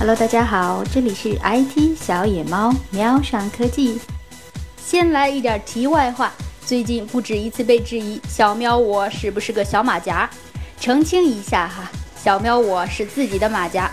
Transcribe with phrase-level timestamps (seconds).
[0.00, 4.00] Hello，大家好，这里是 IT 小野猫喵上科技。
[4.82, 6.32] 先来一点题外话，
[6.64, 10.28] 最近不止一次被质疑小喵我是不是个小马甲，
[10.80, 13.90] 澄清一下哈，小喵我是自己的马甲，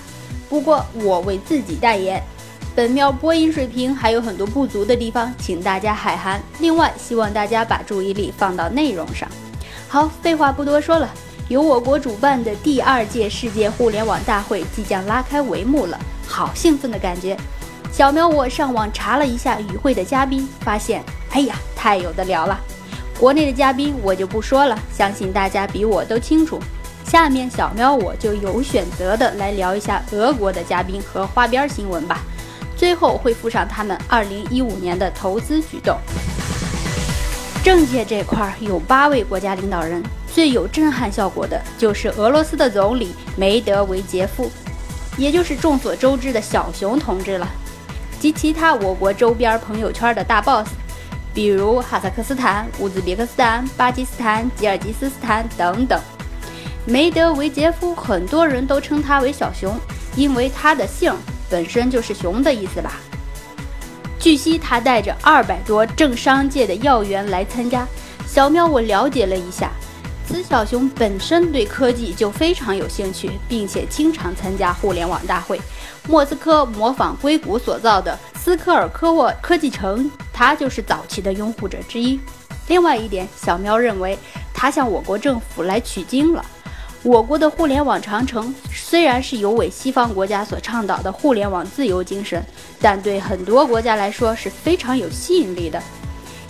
[0.48, 2.24] 不过我为自己代言。
[2.74, 6.42] 本喵播音水平还有很多不足的地方，请大家海涵。
[6.60, 9.28] 另外，希望大家把注意力放到内容上。
[9.90, 11.14] 好，废话不多说了。
[11.50, 15.98] 由我国主办的第二届世界互联网大会即将拉开帷幕了，
[16.28, 17.38] 好兴奋的感觉！
[17.90, 22.60] 小喵我上网查了一下与会的嘉宾，发现，哎呀，太有的聊了。
[23.18, 26.60] 国内的嘉宾我就不说了，相信大家比我都清楚。
[27.06, 32.20] 下面小喵我就有选择的来聊一下俄国的嘉宾和花边新闻吧。
[32.76, 35.98] 最后会附上他们2015年的投资举动。
[37.64, 40.04] 政界这块有八位国家领导人。
[40.38, 44.52] 最有震撼效果的就是俄罗斯的总理梅德韦杰夫，
[45.18, 47.50] 也就是众所周知的小熊同志了，
[48.20, 50.68] 及其他我国周边朋友圈的大 boss，
[51.34, 56.00] 比如哈萨克斯坦、乌兹别克斯坦、巴基斯坦、吉尔吉斯斯坦等等。
[56.86, 59.76] 梅德韦杰夫很多人都称他为小熊，
[60.16, 61.12] 因为他的姓
[61.50, 63.00] 本身就是熊的意思吧。
[64.20, 67.88] 据悉，他带着二百多政商界的要员来参加。
[68.28, 69.72] 小喵，我了解了一下。
[70.28, 75.58] 此小熊本身对科技就非常有兴趣，并且经常参加互联网大会。
[76.06, 82.20] 莫斯科模仿硅谷所造的斯科尔科沃科技城，他就是早期的拥护者之一。
[82.68, 84.20] 另外一点，小喵认为
[84.54, 86.46] 他向我国政府来取经了。
[87.04, 92.44] 我国的互联网长城虽然是有违西方国家所倡导的互联网自由精神，
[92.82, 95.82] 但对很多国家来说是非常有吸引力的，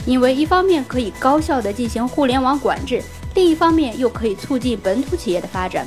[0.04, 3.04] 因为一方面可以高效地进行互联网管制。
[3.38, 5.86] 另一方面，又可以促进本土企业的发展。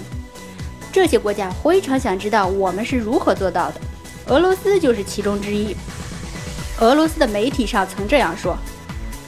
[0.93, 3.81] 这些国家非常想知道我们是如何做到的，
[4.29, 5.75] 俄罗斯就是其中之一。
[6.79, 8.57] 俄罗斯的媒体上曾这样说：“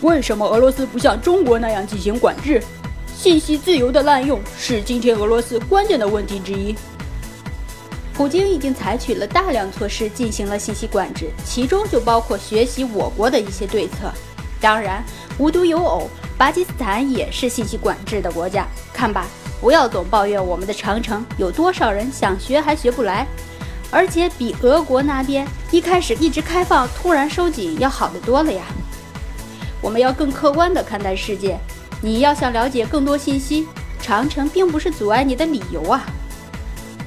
[0.03, 2.63] 为什么俄罗斯不像中国那样进行管制？
[3.13, 6.77] 信息自由的滥用是今天俄罗斯关键的问题之一。”
[8.15, 14.13] 普京已经采取了大量措施进行了信息管制，其中就包括学习我国的一些对策。
[14.61, 15.05] 当然，
[15.39, 16.09] 无独有偶。
[16.43, 19.29] 巴基斯坦也是信息管制的国家，看吧，
[19.61, 23.25] 不要总抱怨我们的长城有多少人想学还学不来，
[23.93, 28.65] 而且比俄国那边一开始一直开放，突然收紧要好得多了呀。
[29.81, 31.57] 我们要更客观地看待世界，
[32.01, 33.69] 你要想了解更多信息，
[34.01, 36.05] 长城并不是阻碍你的理由啊。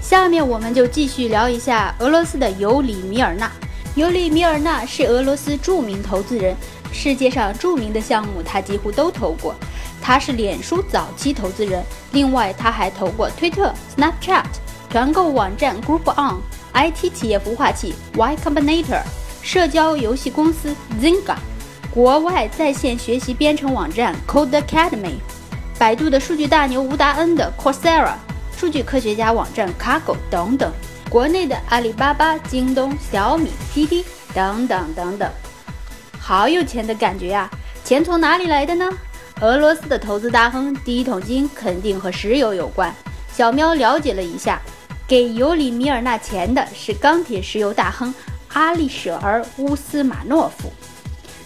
[0.02, 3.52] 下面我们就继续聊一下俄罗斯的尤里米尔纳。
[3.96, 6.56] 尤里米尔纳是俄罗斯著名投资人。
[6.98, 9.54] 世界上著名的项目，他几乎都投过。
[10.02, 11.84] 他是脸书早期投资人，
[12.14, 14.46] 另外他还投过推特、Snapchat、
[14.90, 16.38] 团购网站 Groupon、
[16.74, 19.02] IT 企业孵化器 Y Combinator、
[19.42, 21.36] 社交游戏公司 Zynga、
[21.92, 25.16] 国外在线学习编程网站 Code Academy、
[25.78, 28.14] 百度的数据大牛吴达恩的 Coursera、
[28.56, 30.72] 数据科学家网站 Kaggle 等等，
[31.10, 35.30] 国内的阿里巴巴、京东、小米、滴滴等等等等。
[36.28, 37.48] 好有钱的感觉呀！
[37.84, 38.90] 钱从哪里来的呢？
[39.42, 42.92] 俄罗斯的投资大亨第一桶金肯定和石油有关。
[43.32, 44.60] 小喵了解了一下，
[45.08, 48.12] 给尤里米尔纳钱的是钢铁石油大亨
[48.54, 50.74] 阿利舍尔乌斯马诺夫，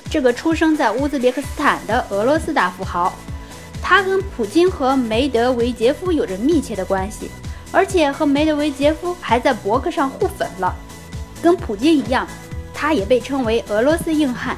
[0.09, 3.13] 这个出生在乌兹别克斯坦的俄罗斯大富豪。
[3.81, 7.29] 他跟普京和梅德韦杰夫有着密切的关系，
[7.73, 10.73] 而且和梅德韦杰夫还在博客上互粉了。
[11.41, 12.25] 跟普京一样，
[12.79, 14.56] 他也被称为俄罗斯硬汉。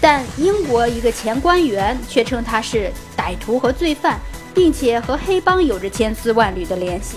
[0.00, 4.18] 但英国一个前官员却称他是歹徒和罪犯，
[4.52, 7.16] 并且和黑帮有着千丝万缕的联系。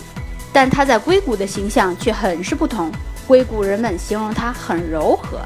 [0.54, 2.92] 但他在硅谷的形象却很是不同，
[3.28, 5.42] 硅谷人们形容他很柔和。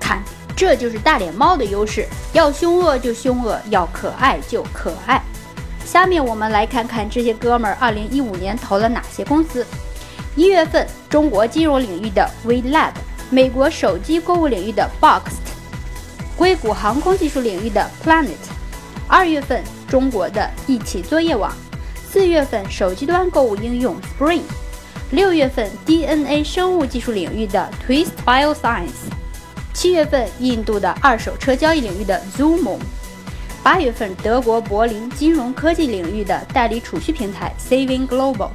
[0.00, 0.22] 看，
[0.56, 5.22] 这就是大脸猫的优势，要凶恶就凶恶，要可爱就可爱。
[5.84, 9.64] 下面我们来看看这些哥们儿2015年投了哪些公司。
[10.34, 12.92] 一月份，中国金融领域的 WeLab，
[13.30, 15.46] 美国手机购物领域的 Boxed，。
[16.36, 18.34] 硅谷航空技术领域的 Planet，
[19.08, 21.50] 二月份中国的一起作业网，
[22.06, 24.42] 四月份手机端购物应用 Spring，
[25.12, 29.08] 六月份 DNA 生物技术领域的 Twist Bioscience，
[29.72, 32.78] 七月份印度的二手车交易领域的 Zoomo，
[33.62, 38.50] 八月份德国柏林金融科技领域的代理储蓄平台 Saving Global，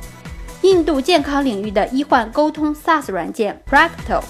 [0.62, 4.22] 印度健康领域的医患沟通 SaaS 软件 Practo。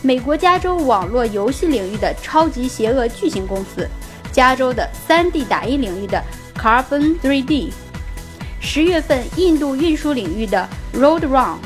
[0.00, 3.88] 美国加州网络游戏领域的超级邪恶巨型公司，
[4.30, 6.22] 加州的 3D 打印领域的
[6.54, 7.72] Carbon 3D，
[8.60, 11.58] 十月份印度运输领域的 Road Run，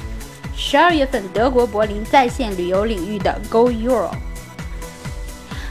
[0.57, 4.11] 十二月份德国柏林在线旅游领域的 Go Euro。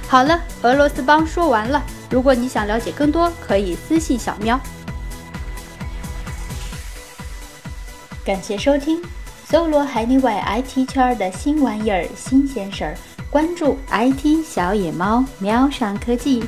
[0.07, 1.83] 好了，俄罗斯帮说完了。
[2.09, 4.59] 如果你想了解更多，可以私信小喵。
[8.23, 9.01] 感谢收听，
[9.51, 12.95] 搜罗海内外 IT 圈的新玩意儿、新鲜事儿，
[13.29, 16.41] 关注 IT 小野猫，喵上科技。